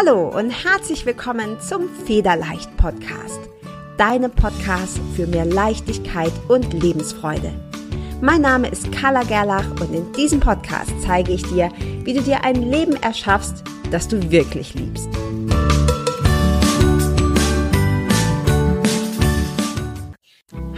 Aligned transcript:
Hallo 0.00 0.28
und 0.28 0.50
herzlich 0.50 1.06
willkommen 1.06 1.60
zum 1.60 1.88
Federleicht 1.88 2.76
Podcast, 2.76 3.40
deinem 3.96 4.30
Podcast 4.30 5.00
für 5.16 5.26
mehr 5.26 5.44
Leichtigkeit 5.44 6.30
und 6.46 6.72
Lebensfreude. 6.72 7.52
Mein 8.20 8.42
Name 8.42 8.68
ist 8.68 8.92
Carla 8.92 9.24
Gerlach 9.24 9.68
und 9.80 9.92
in 9.92 10.12
diesem 10.12 10.38
Podcast 10.38 10.92
zeige 11.00 11.32
ich 11.32 11.42
dir, 11.42 11.72
wie 12.04 12.14
du 12.14 12.22
dir 12.22 12.44
ein 12.44 12.70
Leben 12.70 12.94
erschaffst, 13.02 13.64
das 13.90 14.06
du 14.06 14.30
wirklich 14.30 14.74
liebst. 14.74 15.08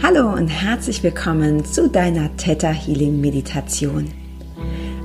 Hallo 0.01 0.33
und 0.33 0.47
herzlich 0.47 1.03
willkommen 1.03 1.63
zu 1.63 1.89
deiner 1.89 2.35
Theta 2.37 2.69
Healing 2.69 3.21
Meditation. 3.21 4.11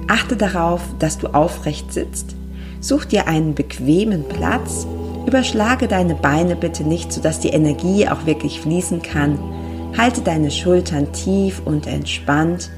Achte 0.09 0.39
darauf, 0.39 0.81
dass 0.99 1.19
du 1.19 1.27
aufrecht 1.35 1.93
sitzt 1.93 2.35
Such 2.81 3.05
dir 3.07 3.27
einen 3.27 3.55
bequemen 3.55 4.25
Platz, 4.29 4.87
überschlage 5.27 5.89
deine 5.89 6.15
Beine 6.15 6.57
bitte 6.57 6.85
nicht, 6.85 7.13
sodass 7.13 7.41
die 7.41 7.49
Energie 7.49 8.09
auch 8.09 8.27
wirklich 8.27 8.61
fließen 8.61 9.03
kann. 9.03 9.39
Halte 9.97 10.21
deine 10.21 10.51
Schultern 10.51 11.13
tief 11.13 11.63
und 11.65 11.87
entspannt 11.87 12.71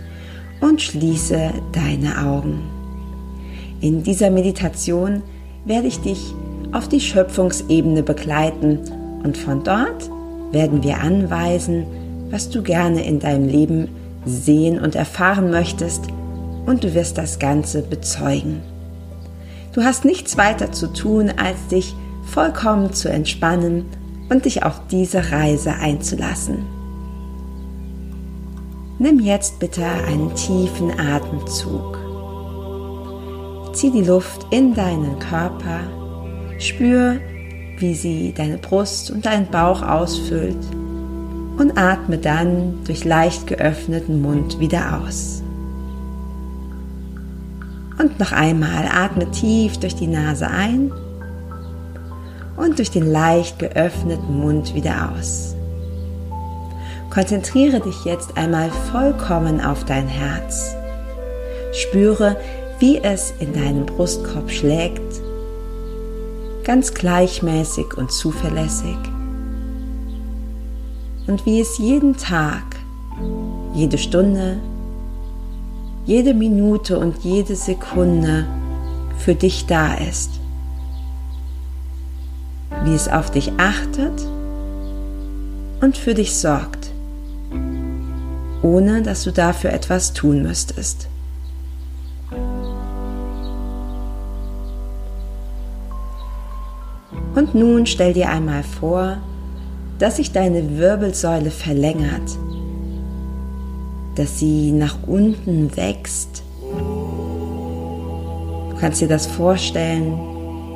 und 0.61 0.81
schließe 0.81 1.51
deine 1.73 2.27
Augen. 2.27 2.63
In 3.81 4.03
dieser 4.03 4.31
Meditation 4.31 5.23
werde 5.65 5.89
ich 5.89 6.01
dich 6.01 6.35
auf 6.73 6.89
die 6.89 7.01
Schöpfungsebene 7.01 8.03
begleiten 8.03 8.81
und 9.23 9.37
von 9.37 9.63
dort 9.63 10.11
werden 10.53 10.83
wir 10.83 10.99
anweisen, 11.01 11.87
was 12.31 12.51
du 12.51 12.63
gerne 12.63 13.05
in 13.05 13.21
deinem 13.21 13.49
Leben 13.49 13.89
sehen 14.25 14.81
und 14.81 14.95
erfahren 14.95 15.51
möchtest 15.51 16.03
und 16.67 16.85
du 16.85 16.95
wirst 16.95 17.19
das 17.19 17.39
Ganze 17.39 17.83
bezeugen. 17.83 18.61
Du 19.73 19.85
hast 19.85 20.05
nichts 20.05 20.37
weiter 20.39 20.73
zu 20.73 20.93
tun, 20.93 21.31
als 21.37 21.69
dich 21.69 21.95
vollkommen 22.25 22.93
zu 22.93 23.11
entspannen 23.11 23.87
und 24.31 24.45
dich 24.45 24.63
auf 24.63 24.81
diese 24.91 25.31
Reise 25.31 25.75
einzulassen. 25.75 26.65
Nimm 28.99 29.21
jetzt 29.21 29.61
bitte 29.61 29.85
einen 29.85 30.35
tiefen 30.35 30.99
Atemzug. 30.99 31.99
Zieh 33.73 33.91
die 33.91 34.03
Luft 34.03 34.47
in 34.51 34.75
deinen 34.75 35.19
Körper, 35.21 35.81
spür, 36.59 37.21
wie 37.79 37.95
sie 37.95 38.35
deine 38.37 38.59
Brust 38.59 39.11
und 39.11 39.25
deinen 39.25 39.47
Bauch 39.47 39.83
ausfüllt 39.83 40.59
und 41.59 41.79
atme 41.79 42.19
dann 42.19 42.79
durch 42.85 43.05
leicht 43.05 43.47
geöffneten 43.47 44.21
Mund 44.21 44.59
wieder 44.59 45.01
aus. 45.01 45.43
Und 47.99 48.19
noch 48.21 48.33
einmal 48.33 48.87
atme 48.87 49.31
tief 49.31 49.79
durch 49.79 49.97
die 49.97 50.07
Nase 50.07 50.47
ein 50.49 50.93
und 52.57 52.79
durch 52.79 52.91
den 52.91 53.11
leicht 53.11 53.59
geöffneten 53.59 54.39
Mund 54.39 54.75
wieder 54.75 55.11
aus. 55.13 55.55
Konzentriere 57.11 57.81
dich 57.81 58.05
jetzt 58.05 58.37
einmal 58.37 58.71
vollkommen 58.93 59.61
auf 59.61 59.85
dein 59.85 60.07
Herz. 60.07 60.75
Spüre, 61.73 62.37
wie 62.79 62.99
es 62.99 63.33
in 63.41 63.53
deinem 63.53 63.87
Brustkorb 63.87 64.51
schlägt, 64.51 65.21
ganz 66.65 66.95
gleichmäßig 66.95 67.97
und 67.97 68.13
zuverlässig. 68.13 68.97
Und 71.27 71.45
wie 71.47 71.61
es 71.61 71.79
jeden 71.79 72.17
Tag, 72.17 72.65
jede 73.75 73.99
Stunde, 73.99 74.59
jede 76.09 76.33
Minute 76.33 76.99
und 76.99 77.19
jede 77.19 77.55
Sekunde 77.55 78.47
für 79.19 79.35
dich 79.35 79.67
da 79.67 79.93
ist. 79.93 80.41
Wie 82.83 82.95
es 82.95 83.09
auf 83.09 83.31
dich 83.31 83.53
achtet 83.59 84.27
und 85.83 85.99
für 85.99 86.15
dich 86.15 86.35
sorgt, 86.35 86.91
ohne 88.63 89.03
dass 89.03 89.25
du 89.25 89.33
dafür 89.33 89.71
etwas 89.71 90.15
tun 90.15 90.43
müsstest. 90.43 91.09
Und 97.35 97.55
nun 97.55 97.85
stell 97.85 98.15
dir 98.15 98.31
einmal 98.31 98.63
vor, 98.63 99.19
dass 99.99 100.17
sich 100.17 100.33
deine 100.33 100.79
Wirbelsäule 100.79 101.51
verlängert 101.51 102.39
dass 104.19 104.39
sie 104.39 104.73
nach 104.73 104.97
unten 105.07 105.77
wächst. 105.77 106.43
Du 108.71 108.77
kannst 108.81 109.01
dir 109.01 109.09
das 109.09 109.27
vorstellen 109.27 110.19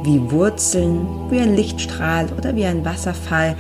wie 0.05 0.31
Wurzeln, 0.31 1.07
wie 1.31 1.41
ein 1.41 1.55
Lichtstrahl 1.55 2.27
oder 2.37 2.55
wie 2.55 2.65
ein 2.65 2.85
Wasserfall. 2.85 3.57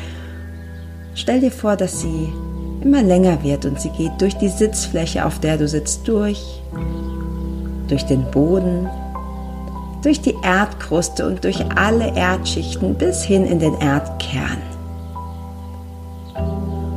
Stell 1.14 1.40
dir 1.40 1.50
vor, 1.50 1.76
dass 1.76 2.00
sie 2.00 2.32
immer 2.82 3.02
länger 3.02 3.42
wird 3.42 3.64
und 3.64 3.80
sie 3.80 3.90
geht 3.90 4.12
durch 4.20 4.36
die 4.38 4.48
Sitzfläche, 4.48 5.24
auf 5.24 5.38
der 5.38 5.58
du 5.58 5.68
sitzt, 5.68 6.06
durch, 6.08 6.60
durch 7.88 8.04
den 8.06 8.24
Boden, 8.30 8.88
durch 10.02 10.20
die 10.20 10.34
Erdkruste 10.42 11.26
und 11.26 11.44
durch 11.44 11.64
alle 11.76 12.14
Erdschichten 12.16 12.94
bis 12.94 13.22
hin 13.22 13.44
in 13.46 13.58
den 13.58 13.74
Erdkern. 13.78 14.58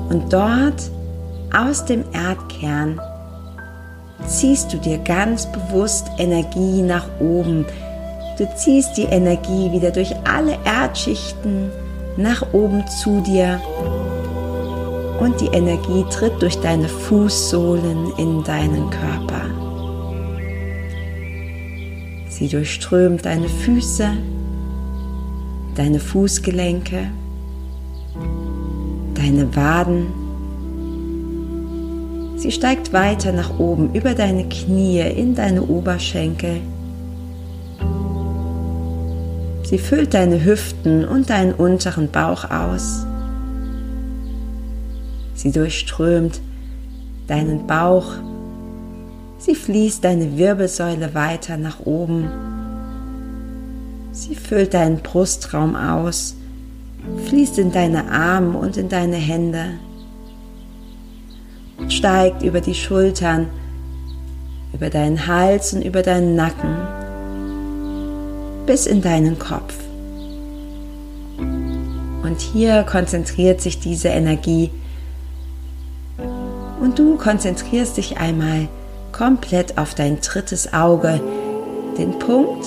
Und 0.10 0.32
dort 0.32 0.92
aus 1.56 1.86
dem 1.86 2.04
Erdkern 2.12 3.00
ziehst 4.28 4.74
du 4.74 4.78
dir 4.78 4.98
ganz 4.98 5.50
bewusst 5.52 6.08
Energie 6.18 6.82
nach 6.82 7.08
oben. 7.20 7.66
Du 8.38 8.48
ziehst 8.56 8.98
die 8.98 9.04
Energie 9.04 9.72
wieder 9.72 9.92
durch 9.92 10.14
alle 10.26 10.58
Erdschichten 10.66 11.70
nach 12.18 12.54
oben 12.54 12.86
zu 12.88 13.22
dir 13.22 13.62
und 15.20 15.40
die 15.40 15.48
Energie 15.48 16.04
tritt 16.10 16.42
durch 16.42 16.60
deine 16.60 16.90
Fußsohlen 16.90 18.12
in 18.18 18.44
deinen 18.44 18.90
Körper. 18.90 19.42
Sie 22.30 22.50
durchströmt 22.50 23.26
deine 23.26 23.48
Füße, 23.48 24.10
deine 25.76 26.00
Fußgelenke, 26.00 27.08
deine 29.14 29.56
Waden, 29.56 30.25
Sie 32.38 32.52
steigt 32.52 32.94
weiter 32.94 33.32
nach 33.32 33.60
oben 33.60 33.94
über 33.94 34.14
deine 34.14 34.48
Knie 34.50 35.00
in 35.00 35.36
deine 35.36 35.64
Oberschenkel. 35.64 36.62
Sie 39.64 39.78
füllt 39.80 40.14
deine 40.14 40.44
Hüften 40.44 41.06
und 41.06 41.30
deinen 41.30 41.54
unteren 41.54 42.12
Bauch 42.12 42.50
aus. 42.52 43.06
Sie 45.34 45.52
durchströmt 45.52 46.40
deinen 47.28 47.66
Bauch. 47.66 48.14
Sie 49.38 49.56
fließt 49.56 50.04
deine 50.04 50.38
Wirbelsäule 50.38 51.16
weiter 51.16 51.58
nach 51.58 51.80
oben. 51.86 52.30
Sie 54.12 54.36
füllt 54.36 54.74
deinen 54.74 55.00
Brustraum 55.00 55.76
aus, 55.76 56.36
fließt 57.26 57.60
in 57.60 57.72
deine 57.72 58.12
Arme 58.12 58.58
und 58.58 58.78
in 58.78 58.90
deine 58.90 59.18
Hände 59.18 59.66
steigt 61.90 62.44
über 62.44 62.62
die 62.62 62.76
Schultern, 62.76 63.48
über 64.74 64.90
deinen 64.90 65.28
Hals 65.28 65.74
und 65.74 65.84
über 65.84 66.02
deinen 66.02 66.36
Nacken 66.36 66.76
bis 68.66 68.86
in 68.86 69.02
deinen 69.02 69.38
Kopf. 69.40 69.76
Und 71.38 72.42
hier 72.42 72.84
konzentriert 72.84 73.62
sich 73.62 73.80
diese 73.80 74.10
Energie 74.10 74.72
und 76.82 76.98
du 77.00 77.18
konzentrierst 77.18 77.98
dich 77.98 78.18
einmal 78.18 78.68
komplett 79.12 79.78
auf 79.78 79.96
dein 79.96 80.20
drittes 80.20 80.74
Auge, 80.74 81.22
den 81.98 82.20
Punkt 82.20 82.66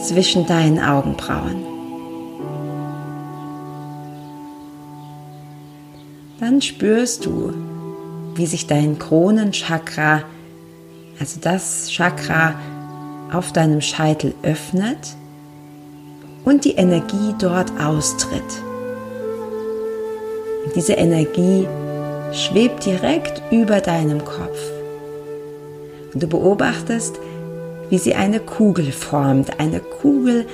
zwischen 0.00 0.46
deinen 0.46 0.78
Augenbrauen. 0.78 1.64
Dann 6.40 6.60
spürst 6.60 7.26
du, 7.26 7.52
wie 8.36 8.46
sich 8.46 8.66
dein 8.66 8.98
Kronenchakra, 8.98 10.22
also 11.18 11.40
das 11.40 11.90
Chakra 11.90 12.54
auf 13.32 13.52
deinem 13.52 13.80
Scheitel 13.80 14.34
öffnet 14.42 15.16
und 16.44 16.64
die 16.64 16.74
Energie 16.74 17.34
dort 17.38 17.72
austritt. 17.80 18.42
Und 20.64 20.76
diese 20.76 20.94
Energie 20.94 21.66
schwebt 22.32 22.84
direkt 22.84 23.42
über 23.50 23.80
deinem 23.80 24.24
Kopf. 24.24 24.58
Und 26.12 26.22
du 26.22 26.26
beobachtest, 26.26 27.18
wie 27.88 27.98
sie 27.98 28.14
eine 28.14 28.40
Kugel 28.40 28.92
formt, 28.92 29.60
eine 29.60 29.80
Kugel 29.80 30.46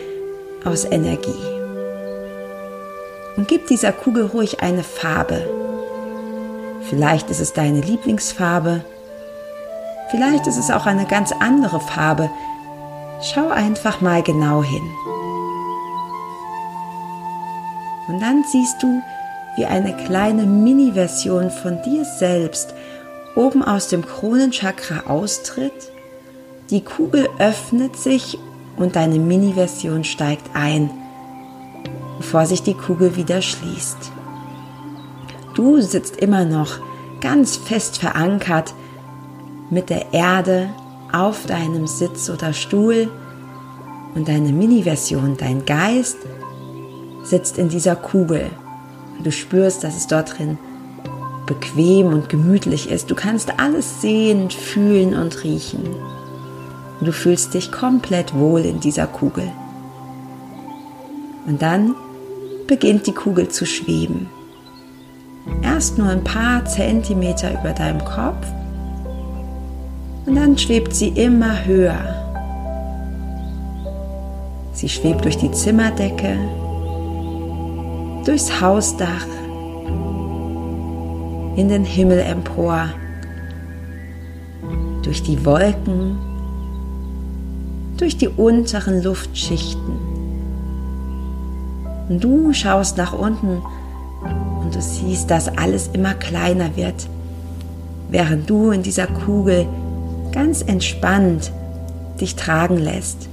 aus 0.64 0.84
Energie. 0.84 1.30
Und 3.36 3.48
gib 3.48 3.66
dieser 3.66 3.92
Kugel 3.92 4.26
ruhig 4.26 4.60
eine 4.60 4.82
Farbe. 4.82 5.46
Vielleicht 6.88 7.30
ist 7.30 7.40
es 7.40 7.52
deine 7.52 7.80
Lieblingsfarbe. 7.80 8.84
Vielleicht 10.10 10.46
ist 10.46 10.58
es 10.58 10.70
auch 10.70 10.86
eine 10.86 11.06
ganz 11.06 11.32
andere 11.32 11.80
Farbe. 11.80 12.30
Schau 13.22 13.48
einfach 13.48 14.00
mal 14.00 14.22
genau 14.22 14.62
hin. 14.62 14.82
Und 18.08 18.20
dann 18.20 18.44
siehst 18.44 18.82
du, 18.82 19.00
wie 19.56 19.64
eine 19.64 19.96
kleine 19.96 20.44
Mini-Version 20.44 21.50
von 21.50 21.80
dir 21.82 22.04
selbst 22.04 22.74
oben 23.36 23.62
aus 23.62 23.88
dem 23.88 24.04
Kronenchakra 24.04 25.10
austritt. 25.10 25.72
Die 26.70 26.82
Kugel 26.82 27.28
öffnet 27.38 27.96
sich 27.96 28.38
und 28.76 28.96
deine 28.96 29.18
Mini-Version 29.18 30.04
steigt 30.04 30.50
ein, 30.54 30.90
bevor 32.18 32.46
sich 32.46 32.62
die 32.62 32.74
Kugel 32.74 33.16
wieder 33.16 33.42
schließt. 33.42 34.11
Du 35.62 35.80
sitzt 35.80 36.16
immer 36.16 36.44
noch 36.44 36.80
ganz 37.20 37.54
fest 37.54 37.98
verankert 37.98 38.74
mit 39.70 39.90
der 39.90 40.12
Erde 40.12 40.70
auf 41.12 41.46
deinem 41.46 41.86
Sitz 41.86 42.28
oder 42.28 42.52
Stuhl 42.52 43.08
und 44.16 44.26
deine 44.26 44.52
Mini-Version, 44.52 45.36
dein 45.36 45.64
Geist, 45.64 46.16
sitzt 47.22 47.58
in 47.58 47.68
dieser 47.68 47.94
Kugel. 47.94 48.50
Du 49.22 49.30
spürst, 49.30 49.84
dass 49.84 49.96
es 49.96 50.08
dort 50.08 50.36
drin 50.36 50.58
bequem 51.46 52.08
und 52.08 52.28
gemütlich 52.28 52.90
ist. 52.90 53.08
Du 53.08 53.14
kannst 53.14 53.60
alles 53.60 54.00
sehen, 54.00 54.50
fühlen 54.50 55.14
und 55.14 55.44
riechen. 55.44 55.94
Du 57.00 57.12
fühlst 57.12 57.54
dich 57.54 57.70
komplett 57.70 58.34
wohl 58.34 58.62
in 58.62 58.80
dieser 58.80 59.06
Kugel. 59.06 59.48
Und 61.46 61.62
dann 61.62 61.94
beginnt 62.66 63.06
die 63.06 63.14
Kugel 63.14 63.48
zu 63.48 63.64
schweben. 63.64 64.28
Erst 65.62 65.98
nur 65.98 66.08
ein 66.08 66.24
paar 66.24 66.64
Zentimeter 66.64 67.52
über 67.58 67.72
deinem 67.72 68.04
Kopf 68.04 68.46
und 70.26 70.36
dann 70.36 70.56
schwebt 70.56 70.94
sie 70.94 71.08
immer 71.08 71.64
höher. 71.64 72.22
Sie 74.72 74.88
schwebt 74.88 75.24
durch 75.24 75.36
die 75.36 75.50
Zimmerdecke, 75.50 76.36
durchs 78.24 78.60
Hausdach, 78.60 79.26
in 81.56 81.68
den 81.68 81.84
Himmel 81.84 82.20
empor, 82.20 82.88
durch 85.02 85.22
die 85.22 85.44
Wolken, 85.44 86.16
durch 87.98 88.16
die 88.16 88.28
unteren 88.28 89.02
Luftschichten. 89.02 89.98
Und 92.08 92.24
du 92.24 92.52
schaust 92.52 92.96
nach 92.96 93.12
unten 93.12 93.62
du 94.74 94.80
siehst, 94.80 95.30
dass 95.30 95.48
alles 95.56 95.90
immer 95.92 96.14
kleiner 96.14 96.76
wird, 96.76 97.08
während 98.10 98.48
du 98.48 98.70
in 98.70 98.82
dieser 98.82 99.06
Kugel 99.06 99.66
ganz 100.32 100.62
entspannt 100.62 101.52
dich 102.20 102.36
tragen 102.36 102.78
lässt. 102.78 103.28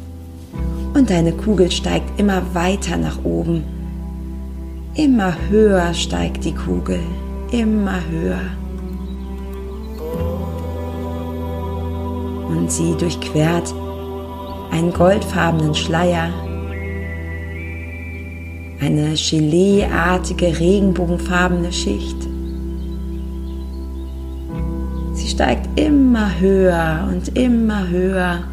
Und 0.93 1.09
deine 1.09 1.31
Kugel 1.31 1.71
steigt 1.71 2.19
immer 2.19 2.41
weiter 2.53 2.97
nach 2.97 3.23
oben. 3.23 3.63
Immer 4.95 5.33
höher 5.49 5.93
steigt 5.93 6.45
die 6.45 6.55
Kugel, 6.55 6.99
immer 7.51 7.99
höher. 8.09 8.41
Und 12.49 12.71
sie 12.71 12.95
durchquert 12.97 13.73
einen 14.71 14.91
goldfarbenen 14.91 15.75
Schleier, 15.75 16.29
eine 18.79 19.13
geleeartige 19.15 20.59
regenbogenfarbene 20.59 21.71
Schicht. 21.71 22.17
Sie 25.13 25.27
steigt 25.27 25.79
immer 25.79 26.39
höher 26.39 27.09
und 27.11 27.37
immer 27.37 27.87
höher. 27.89 28.43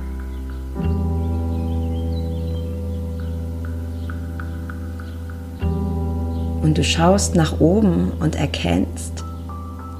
Und 6.63 6.77
du 6.77 6.83
schaust 6.83 7.37
nach 7.37 7.61
oben 7.61 8.11
und 8.19 8.35
erkennst, 8.35 9.25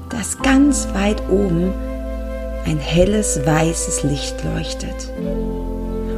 dass 0.09 0.37
ganz 0.39 0.87
weit 0.93 1.21
oben 1.29 1.71
ein 2.65 2.77
helles 2.77 3.39
weißes 3.45 4.03
Licht 4.03 4.35
leuchtet. 4.43 5.09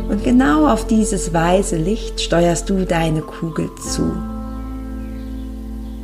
Und 0.09 0.23
genau 0.23 0.67
auf 0.67 0.87
dieses 0.87 1.33
weiße 1.33 1.77
Licht 1.77 2.19
steuerst 2.19 2.67
du 2.67 2.83
deine 2.83 3.21
Kugel 3.21 3.69
zu. 3.75 4.11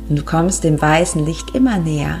Und 0.08 0.16
du 0.16 0.22
kommst 0.22 0.62
dem 0.62 0.80
weißen 0.80 1.26
Licht 1.26 1.56
immer 1.56 1.78
näher, 1.78 2.18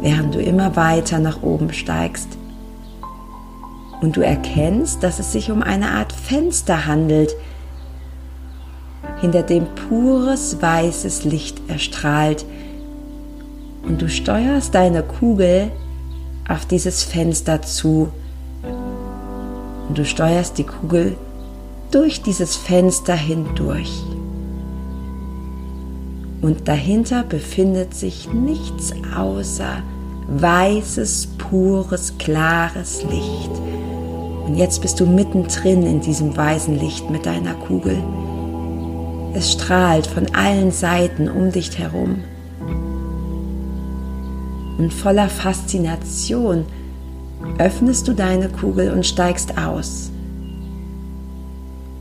während 0.00 0.34
du 0.34 0.40
immer 0.40 0.74
weiter 0.74 1.20
nach 1.20 1.42
oben 1.42 1.72
steigst. 1.72 2.28
Und 4.00 4.16
du 4.16 4.20
erkennst, 4.20 5.04
dass 5.04 5.20
es 5.20 5.30
sich 5.30 5.52
um 5.52 5.62
eine 5.62 5.90
Art 5.90 6.12
Fenster 6.12 6.86
handelt, 6.86 7.36
hinter 9.20 9.44
dem 9.44 9.66
pures 9.88 10.60
weißes 10.60 11.24
Licht 11.24 11.60
erstrahlt. 11.68 12.44
Und 13.86 14.02
du 14.02 14.08
steuerst 14.08 14.74
deine 14.74 15.04
Kugel 15.04 15.70
auf 16.48 16.66
dieses 16.66 17.04
Fenster 17.04 17.62
zu. 17.62 18.08
Und 19.90 19.98
du 19.98 20.04
steuerst 20.04 20.56
die 20.56 20.62
Kugel 20.62 21.16
durch 21.90 22.22
dieses 22.22 22.54
Fenster 22.54 23.16
hindurch. 23.16 24.04
Und 26.40 26.68
dahinter 26.68 27.24
befindet 27.24 27.94
sich 27.94 28.32
nichts 28.32 28.92
außer 29.16 29.82
weißes, 30.28 31.30
pures, 31.38 32.16
klares 32.18 33.02
Licht. 33.02 33.50
Und 34.46 34.54
jetzt 34.54 34.80
bist 34.80 35.00
du 35.00 35.06
mittendrin 35.06 35.82
in 35.82 36.00
diesem 36.00 36.36
weißen 36.36 36.78
Licht 36.78 37.10
mit 37.10 37.26
deiner 37.26 37.54
Kugel. 37.54 38.00
Es 39.34 39.50
strahlt 39.50 40.06
von 40.06 40.32
allen 40.36 40.70
Seiten 40.70 41.28
um 41.28 41.50
dich 41.50 41.76
herum. 41.76 42.22
Und 44.78 44.94
voller 44.94 45.28
Faszination 45.28 46.64
öffnest 47.58 48.08
du 48.08 48.14
deine 48.14 48.48
Kugel 48.48 48.90
und 48.92 49.06
steigst 49.06 49.56
aus. 49.58 50.10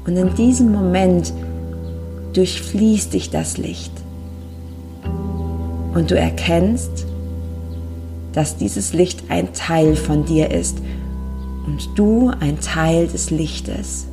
Und 0.05 0.15
in 0.15 0.33
diesem 0.35 0.71
Moment 0.71 1.33
durchfließt 2.33 3.13
dich 3.13 3.29
das 3.29 3.57
Licht. 3.57 3.91
Und 5.93 6.11
du 6.11 6.17
erkennst, 6.17 7.05
dass 8.33 8.57
dieses 8.57 8.93
Licht 8.93 9.23
ein 9.29 9.53
Teil 9.53 9.95
von 9.95 10.25
dir 10.25 10.51
ist 10.51 10.77
und 11.65 11.89
du 11.95 12.31
ein 12.39 12.59
Teil 12.59 13.07
des 13.07 13.31
Lichtes. 13.31 14.07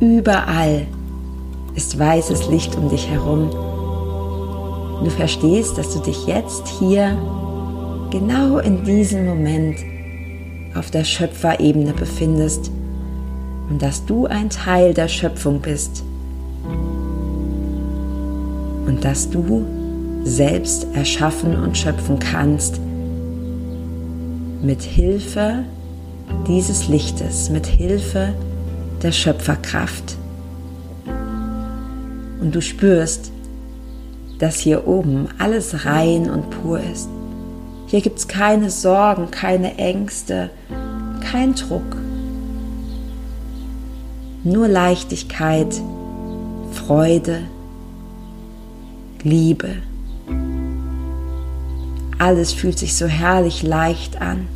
Überall 0.00 0.86
ist 1.74 1.98
weißes 1.98 2.48
Licht 2.48 2.76
um 2.76 2.88
dich 2.88 3.08
herum. 3.08 3.50
Du 5.02 5.10
verstehst, 5.10 5.78
dass 5.78 5.94
du 5.94 6.00
dich 6.00 6.26
jetzt 6.26 6.68
hier, 6.78 7.16
genau 8.14 8.58
in 8.58 8.84
diesem 8.84 9.26
Moment, 9.26 9.76
auf 10.76 10.92
der 10.92 11.02
Schöpferebene 11.02 11.92
befindest 11.94 12.70
und 13.68 13.82
dass 13.82 14.06
du 14.06 14.26
ein 14.26 14.50
Teil 14.50 14.94
der 14.94 15.08
Schöpfung 15.08 15.60
bist 15.60 16.04
und 18.86 19.04
dass 19.04 19.28
du 19.30 19.66
selbst 20.22 20.86
erschaffen 20.94 21.56
und 21.60 21.76
schöpfen 21.76 22.20
kannst 22.20 22.80
mit 24.62 24.82
Hilfe 24.82 25.64
dieses 26.46 26.86
Lichtes, 26.86 27.50
mit 27.50 27.66
Hilfe 27.66 28.32
der 29.02 29.10
Schöpferkraft. 29.10 30.16
Und 32.40 32.54
du 32.54 32.62
spürst, 32.62 33.32
dass 34.38 34.60
hier 34.60 34.86
oben 34.86 35.26
alles 35.38 35.84
rein 35.84 36.30
und 36.30 36.50
pur 36.50 36.78
ist. 36.78 37.08
Hier 37.94 38.02
gibt 38.02 38.18
es 38.18 38.26
keine 38.26 38.70
Sorgen, 38.70 39.30
keine 39.30 39.78
Ängste, 39.78 40.50
kein 41.30 41.54
Druck. 41.54 41.94
Nur 44.42 44.66
Leichtigkeit, 44.66 45.80
Freude, 46.72 47.42
Liebe. 49.22 49.76
Alles 52.18 52.52
fühlt 52.52 52.80
sich 52.80 52.96
so 52.96 53.06
herrlich 53.06 53.62
leicht 53.62 54.20
an. 54.20 54.48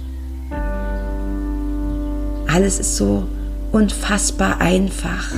Alles 2.53 2.81
ist 2.81 2.97
so 2.97 3.23
unfassbar 3.71 4.61
einfach. 4.61 5.31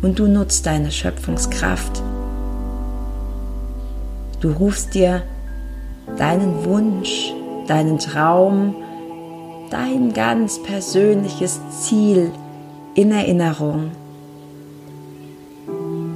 Und 0.00 0.20
du 0.20 0.28
nutzt 0.28 0.64
deine 0.66 0.92
Schöpfungskraft. 0.92 2.04
Du 4.44 4.50
rufst 4.50 4.92
dir 4.92 5.22
deinen 6.18 6.66
Wunsch, 6.66 7.32
deinen 7.66 7.98
Traum, 7.98 8.74
dein 9.70 10.12
ganz 10.12 10.62
persönliches 10.62 11.58
Ziel 11.80 12.30
in 12.94 13.10
Erinnerung. 13.10 13.92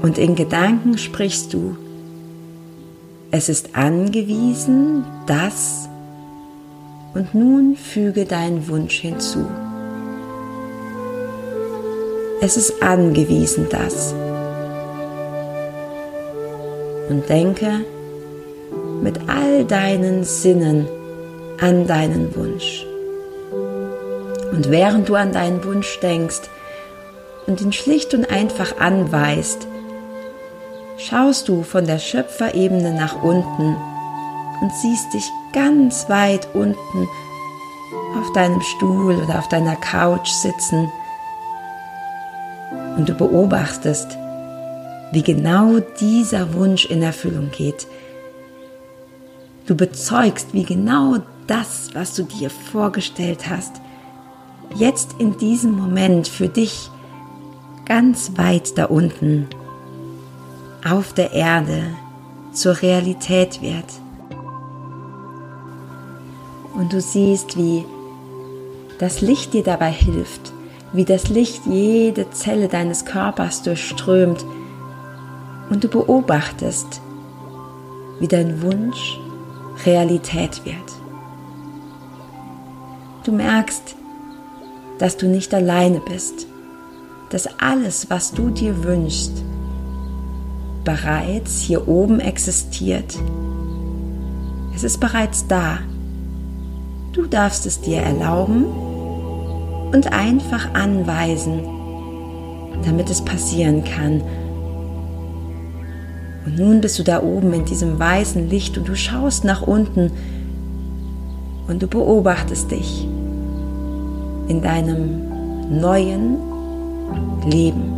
Und 0.02 0.18
in 0.18 0.34
Gedanken 0.34 0.98
sprichst 0.98 1.54
du, 1.54 1.78
es 3.30 3.48
ist 3.48 3.74
angewiesen, 3.74 5.06
dass 5.26 5.88
und 7.14 7.34
nun 7.34 7.76
füge 7.76 8.26
deinen 8.26 8.68
Wunsch 8.68 8.98
hinzu. 9.00 9.46
Es 12.42 12.58
ist 12.58 12.82
angewiesen, 12.82 13.68
das. 13.70 14.14
Und 17.08 17.26
denke 17.30 17.86
mit 19.02 19.28
all 19.28 19.64
deinen 19.64 20.24
Sinnen 20.24 20.86
an 21.60 21.86
deinen 21.86 22.34
Wunsch. 22.36 22.84
Und 24.52 24.70
während 24.70 25.08
du 25.08 25.14
an 25.14 25.32
deinen 25.32 25.64
Wunsch 25.64 26.00
denkst 26.00 26.42
und 27.46 27.60
ihn 27.60 27.72
schlicht 27.72 28.14
und 28.14 28.30
einfach 28.30 28.78
anweist, 28.78 29.66
schaust 30.96 31.48
du 31.48 31.62
von 31.62 31.86
der 31.86 31.98
Schöpferebene 31.98 32.94
nach 32.94 33.22
unten 33.22 33.76
und 34.60 34.72
siehst 34.82 35.12
dich 35.14 35.30
ganz 35.52 36.08
weit 36.08 36.48
unten 36.54 37.08
auf 38.18 38.32
deinem 38.32 38.60
Stuhl 38.60 39.16
oder 39.16 39.38
auf 39.38 39.48
deiner 39.48 39.76
Couch 39.76 40.28
sitzen 40.28 40.90
und 42.96 43.08
du 43.08 43.14
beobachtest, 43.14 44.18
wie 45.12 45.22
genau 45.22 45.78
dieser 46.00 46.52
Wunsch 46.54 46.84
in 46.86 47.02
Erfüllung 47.02 47.50
geht. 47.50 47.86
Du 49.68 49.74
bezeugst, 49.74 50.54
wie 50.54 50.64
genau 50.64 51.16
das, 51.46 51.90
was 51.92 52.14
du 52.14 52.22
dir 52.22 52.48
vorgestellt 52.48 53.50
hast, 53.50 53.82
jetzt 54.74 55.16
in 55.18 55.36
diesem 55.36 55.72
Moment 55.72 56.26
für 56.26 56.48
dich 56.48 56.90
ganz 57.84 58.32
weit 58.38 58.78
da 58.78 58.86
unten 58.86 59.46
auf 60.90 61.12
der 61.12 61.32
Erde 61.32 61.82
zur 62.54 62.80
Realität 62.80 63.60
wird. 63.60 63.84
Und 66.74 66.94
du 66.94 67.02
siehst, 67.02 67.58
wie 67.58 67.84
das 68.98 69.20
Licht 69.20 69.52
dir 69.52 69.64
dabei 69.64 69.90
hilft, 69.90 70.50
wie 70.94 71.04
das 71.04 71.28
Licht 71.28 71.66
jede 71.66 72.30
Zelle 72.30 72.68
deines 72.68 73.04
Körpers 73.04 73.64
durchströmt 73.64 74.46
und 75.68 75.84
du 75.84 75.88
beobachtest, 75.88 77.02
wie 78.18 78.28
dein 78.28 78.62
Wunsch 78.62 79.18
Realität 79.86 80.64
wird. 80.64 80.76
Du 83.24 83.32
merkst, 83.32 83.96
dass 84.98 85.16
du 85.16 85.26
nicht 85.26 85.54
alleine 85.54 86.00
bist, 86.00 86.46
dass 87.30 87.46
alles, 87.60 88.10
was 88.10 88.32
du 88.32 88.50
dir 88.50 88.84
wünschst, 88.84 89.44
bereits 90.84 91.60
hier 91.60 91.86
oben 91.86 92.20
existiert. 92.20 93.18
Es 94.74 94.84
ist 94.84 94.98
bereits 94.98 95.46
da. 95.46 95.78
Du 97.12 97.26
darfst 97.26 97.66
es 97.66 97.80
dir 97.80 97.98
erlauben 97.98 98.64
und 99.92 100.12
einfach 100.12 100.72
anweisen, 100.74 101.62
damit 102.84 103.10
es 103.10 103.24
passieren 103.24 103.84
kann. 103.84 104.22
Und 106.48 106.58
nun 106.58 106.80
bist 106.80 106.98
du 106.98 107.02
da 107.02 107.22
oben 107.22 107.52
in 107.52 107.66
diesem 107.66 107.98
weißen 107.98 108.48
Licht 108.48 108.78
und 108.78 108.88
du 108.88 108.96
schaust 108.96 109.44
nach 109.44 109.60
unten 109.60 110.10
und 111.68 111.82
du 111.82 111.86
beobachtest 111.86 112.70
dich 112.70 113.06
in 114.48 114.62
deinem 114.62 115.78
neuen 115.78 116.38
Leben. 117.44 117.92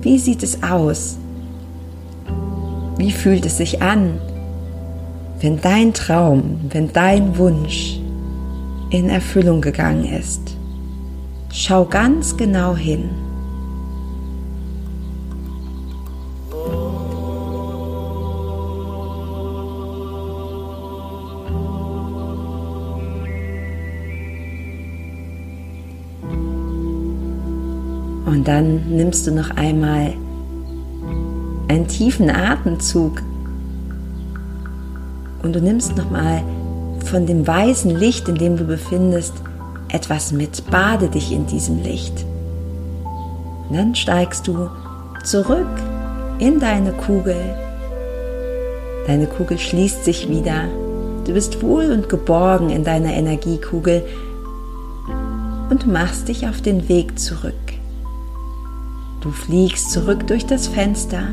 Wie 0.00 0.18
sieht 0.18 0.42
es 0.42 0.60
aus? 0.64 1.18
Wie 2.96 3.12
fühlt 3.12 3.46
es 3.46 3.58
sich 3.58 3.80
an, 3.80 4.18
wenn 5.40 5.60
dein 5.60 5.94
Traum, 5.94 6.62
wenn 6.68 6.92
dein 6.92 7.38
Wunsch 7.38 8.00
in 8.90 9.08
Erfüllung 9.08 9.60
gegangen 9.60 10.06
ist? 10.06 10.56
Schau 11.52 11.84
ganz 11.84 12.36
genau 12.36 12.74
hin. 12.74 13.21
Und 28.32 28.48
dann 28.48 28.88
nimmst 28.88 29.26
du 29.26 29.30
noch 29.30 29.50
einmal 29.50 30.14
einen 31.68 31.86
tiefen 31.86 32.30
Atemzug 32.30 33.20
und 35.42 35.54
du 35.54 35.60
nimmst 35.60 35.98
noch 35.98 36.10
mal 36.10 36.42
von 37.04 37.26
dem 37.26 37.46
weißen 37.46 37.94
Licht, 37.94 38.28
in 38.28 38.36
dem 38.36 38.56
du 38.56 38.64
befindest, 38.64 39.34
etwas 39.90 40.32
mit. 40.32 40.70
Bade 40.70 41.08
dich 41.08 41.30
in 41.30 41.46
diesem 41.46 41.82
Licht. 41.82 42.24
Und 43.68 43.76
dann 43.76 43.94
steigst 43.94 44.48
du 44.48 44.70
zurück 45.24 45.68
in 46.38 46.58
deine 46.58 46.92
Kugel. 46.92 47.36
Deine 49.06 49.26
Kugel 49.26 49.58
schließt 49.58 50.06
sich 50.06 50.30
wieder. 50.30 50.68
Du 51.26 51.34
bist 51.34 51.62
wohl 51.62 51.92
und 51.92 52.08
geborgen 52.08 52.70
in 52.70 52.82
deiner 52.82 53.12
Energiekugel 53.12 54.06
und 55.68 55.86
machst 55.86 56.28
dich 56.28 56.48
auf 56.48 56.62
den 56.62 56.88
Weg 56.88 57.18
zurück. 57.18 57.52
Du 59.22 59.30
fliegst 59.30 59.92
zurück 59.92 60.26
durch 60.26 60.46
das 60.46 60.66
Fenster. 60.66 61.28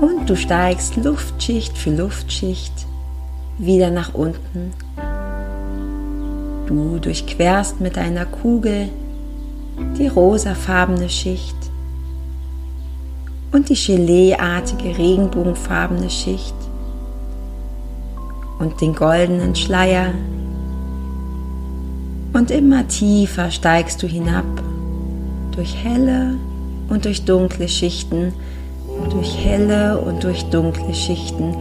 Und 0.00 0.28
du 0.28 0.36
steigst 0.36 0.96
Luftschicht 0.96 1.78
für 1.78 1.94
Luftschicht 1.94 2.72
wieder 3.56 3.90
nach 3.90 4.14
unten. 4.14 4.72
Du 6.66 6.98
durchquerst 6.98 7.80
mit 7.80 7.96
deiner 7.96 8.26
Kugel 8.26 8.88
die 9.96 10.08
rosafarbene 10.08 11.08
Schicht 11.08 11.56
und 13.52 13.68
die 13.68 13.76
geleeartige 13.76 14.98
regenbogenfarbene 14.98 16.10
Schicht 16.10 16.56
und 18.58 18.80
den 18.80 18.96
goldenen 18.96 19.54
Schleier. 19.54 20.08
Und 22.32 22.50
immer 22.50 22.88
tiefer 22.88 23.52
steigst 23.52 24.02
du 24.02 24.08
hinab 24.08 24.63
durch 25.54 25.76
helle 25.82 26.36
und 26.88 27.04
durch 27.04 27.24
dunkle 27.24 27.68
Schichten, 27.68 28.32
durch 29.10 29.44
helle 29.44 29.98
und 29.98 30.24
durch 30.24 30.44
dunkle 30.46 30.94
Schichten, 30.94 31.54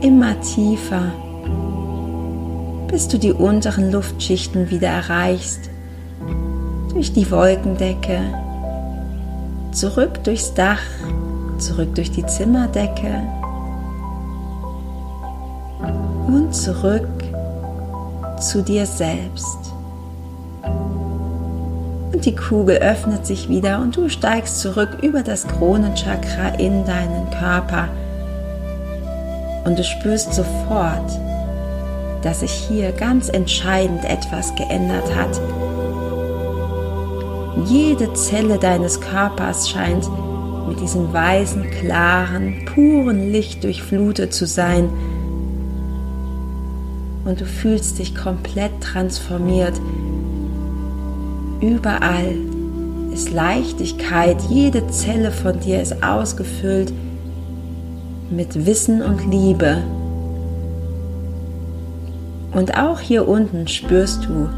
immer 0.00 0.40
tiefer, 0.40 1.12
bis 2.88 3.08
du 3.08 3.18
die 3.18 3.32
unteren 3.32 3.92
Luftschichten 3.92 4.70
wieder 4.70 4.88
erreichst, 4.88 5.70
durch 6.92 7.12
die 7.12 7.30
Wolkendecke, 7.30 8.20
zurück 9.72 10.24
durchs 10.24 10.54
Dach, 10.54 10.82
zurück 11.58 11.94
durch 11.94 12.10
die 12.10 12.26
Zimmerdecke 12.26 13.22
und 16.26 16.54
zurück 16.54 17.08
zu 18.40 18.62
dir 18.62 18.86
selbst 18.86 19.69
und 22.20 22.26
die 22.26 22.36
Kugel 22.36 22.76
öffnet 22.76 23.24
sich 23.24 23.48
wieder 23.48 23.80
und 23.80 23.96
du 23.96 24.10
steigst 24.10 24.60
zurück 24.60 24.98
über 25.00 25.22
das 25.22 25.48
Kronenchakra 25.48 26.48
in 26.58 26.84
deinen 26.84 27.30
Körper. 27.30 27.88
Und 29.64 29.78
du 29.78 29.82
spürst 29.82 30.34
sofort, 30.34 31.10
dass 32.20 32.40
sich 32.40 32.50
hier 32.50 32.92
ganz 32.92 33.30
entscheidend 33.30 34.04
etwas 34.04 34.54
geändert 34.54 35.16
hat. 35.16 35.40
Jede 37.64 38.12
Zelle 38.12 38.58
deines 38.58 39.00
Körpers 39.00 39.70
scheint 39.70 40.06
mit 40.68 40.78
diesem 40.78 41.10
weißen, 41.14 41.70
klaren, 41.70 42.66
puren 42.66 43.32
Licht 43.32 43.64
durchflutet 43.64 44.34
zu 44.34 44.44
sein. 44.44 44.90
Und 47.24 47.40
du 47.40 47.46
fühlst 47.46 47.98
dich 47.98 48.14
komplett 48.14 48.78
transformiert 48.82 49.80
Überall 51.60 52.36
ist 53.12 53.30
Leichtigkeit, 53.30 54.40
jede 54.48 54.86
Zelle 54.88 55.30
von 55.30 55.60
dir 55.60 55.82
ist 55.82 56.02
ausgefüllt 56.02 56.92
mit 58.30 58.64
Wissen 58.64 59.02
und 59.02 59.30
Liebe. 59.30 59.78
Und 62.52 62.76
auch 62.78 63.00
hier 63.00 63.28
unten 63.28 63.68
spürst 63.68 64.24
du, 64.24 64.48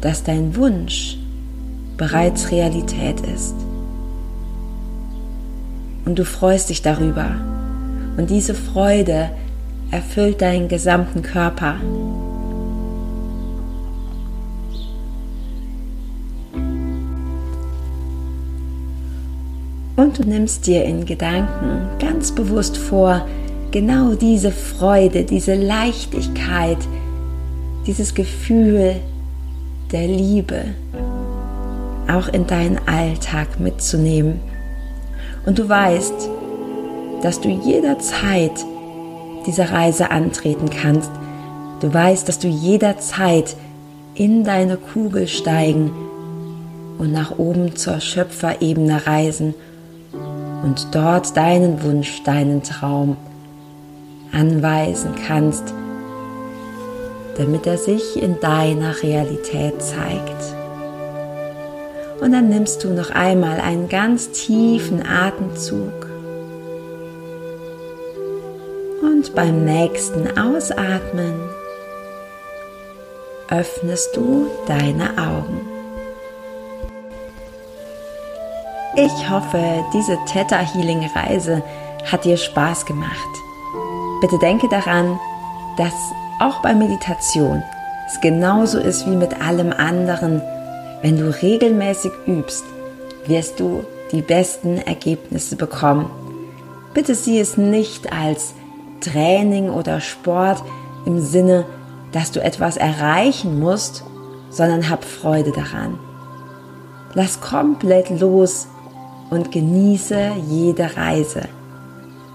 dass 0.00 0.22
dein 0.22 0.54
Wunsch 0.56 1.18
bereits 1.96 2.50
Realität 2.50 3.20
ist. 3.20 3.54
Und 6.04 6.18
du 6.18 6.24
freust 6.24 6.70
dich 6.70 6.82
darüber. 6.82 7.34
Und 8.16 8.30
diese 8.30 8.54
Freude 8.54 9.30
erfüllt 9.90 10.40
deinen 10.40 10.68
gesamten 10.68 11.22
Körper. 11.22 11.76
Und 20.00 20.18
du 20.18 20.22
nimmst 20.22 20.66
dir 20.66 20.82
in 20.86 21.04
Gedanken 21.04 21.86
ganz 21.98 22.32
bewusst 22.32 22.78
vor, 22.78 23.28
genau 23.70 24.14
diese 24.14 24.50
Freude, 24.50 25.24
diese 25.24 25.54
Leichtigkeit, 25.54 26.78
dieses 27.86 28.14
Gefühl 28.14 28.96
der 29.92 30.06
Liebe 30.06 30.64
auch 32.08 32.28
in 32.28 32.46
deinen 32.46 32.78
Alltag 32.88 33.60
mitzunehmen. 33.60 34.40
Und 35.44 35.58
du 35.58 35.68
weißt, 35.68 36.30
dass 37.20 37.42
du 37.42 37.50
jederzeit 37.50 38.54
diese 39.46 39.70
Reise 39.70 40.10
antreten 40.10 40.70
kannst. 40.70 41.10
Du 41.80 41.92
weißt, 41.92 42.26
dass 42.26 42.38
du 42.38 42.48
jederzeit 42.48 43.54
in 44.14 44.44
deine 44.44 44.78
Kugel 44.78 45.28
steigen 45.28 45.92
und 46.96 47.12
nach 47.12 47.38
oben 47.38 47.76
zur 47.76 48.00
Schöpferebene 48.00 49.06
reisen 49.06 49.52
und 50.62 50.94
dort 50.94 51.36
deinen 51.36 51.82
Wunsch, 51.82 52.22
deinen 52.22 52.62
Traum 52.62 53.16
anweisen 54.32 55.14
kannst, 55.26 55.74
damit 57.36 57.66
er 57.66 57.78
sich 57.78 58.20
in 58.22 58.38
deiner 58.40 59.02
Realität 59.02 59.80
zeigt. 59.82 60.54
Und 62.20 62.32
dann 62.32 62.48
nimmst 62.48 62.84
du 62.84 62.88
noch 62.88 63.10
einmal 63.10 63.60
einen 63.60 63.88
ganz 63.88 64.30
tiefen 64.30 65.02
Atemzug. 65.06 66.08
Und 69.02 69.34
beim 69.34 69.64
nächsten 69.64 70.38
Ausatmen 70.38 71.32
öffnest 73.48 74.16
du 74.16 74.46
deine 74.66 75.10
Augen. 75.18 75.69
Ich 79.02 79.30
hoffe, 79.30 79.82
diese 79.94 80.18
Theta 80.26 80.58
Healing 80.58 81.08
Reise 81.14 81.62
hat 82.12 82.26
dir 82.26 82.36
Spaß 82.36 82.84
gemacht. 82.84 83.30
Bitte 84.20 84.38
denke 84.38 84.68
daran, 84.68 85.18
dass 85.78 85.94
auch 86.38 86.60
bei 86.60 86.74
Meditation 86.74 87.62
es 88.06 88.20
genauso 88.20 88.78
ist 88.78 89.06
wie 89.06 89.16
mit 89.16 89.40
allem 89.40 89.72
anderen. 89.72 90.42
Wenn 91.00 91.16
du 91.16 91.30
regelmäßig 91.30 92.12
übst, 92.26 92.62
wirst 93.24 93.58
du 93.58 93.84
die 94.12 94.20
besten 94.20 94.76
Ergebnisse 94.76 95.56
bekommen. 95.56 96.10
Bitte 96.92 97.14
sieh 97.14 97.40
es 97.40 97.56
nicht 97.56 98.12
als 98.12 98.52
Training 99.00 99.70
oder 99.70 100.02
Sport 100.02 100.62
im 101.06 101.22
Sinne, 101.22 101.64
dass 102.12 102.32
du 102.32 102.42
etwas 102.42 102.76
erreichen 102.76 103.60
musst, 103.60 104.04
sondern 104.50 104.90
hab 104.90 105.04
Freude 105.04 105.52
daran. 105.52 105.98
Lass 107.14 107.40
komplett 107.40 108.10
los 108.20 108.68
und 109.30 109.52
genieße 109.52 110.32
jede 110.48 110.96
Reise. 110.96 111.42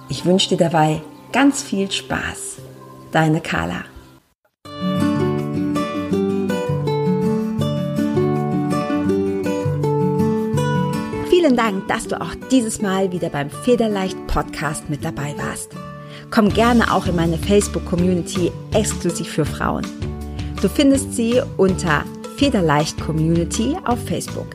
Ich 0.09 0.25
wünsche 0.25 0.49
dir 0.49 0.57
dabei 0.57 1.01
ganz 1.31 1.61
viel 1.61 1.91
Spaß. 1.91 2.57
Deine 3.11 3.41
Carla. 3.41 3.85
Vielen 11.29 11.55
Dank, 11.55 11.87
dass 11.87 12.07
du 12.07 12.19
auch 12.19 12.33
dieses 12.49 12.81
Mal 12.81 13.11
wieder 13.11 13.29
beim 13.29 13.49
Federleicht 13.49 14.17
Podcast 14.27 14.89
mit 14.89 15.05
dabei 15.05 15.35
warst. 15.37 15.71
Komm 16.31 16.49
gerne 16.49 16.91
auch 16.91 17.05
in 17.05 17.15
meine 17.15 17.37
Facebook-Community 17.37 18.51
exklusiv 18.73 19.29
für 19.29 19.45
Frauen. 19.45 19.85
Du 20.61 20.67
findest 20.67 21.13
sie 21.13 21.41
unter 21.57 22.03
Federleicht 22.37 22.99
Community 22.99 23.77
auf 23.85 24.03
Facebook. 24.05 24.54